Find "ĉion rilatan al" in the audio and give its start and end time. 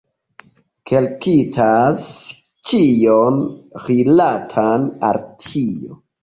2.71-5.21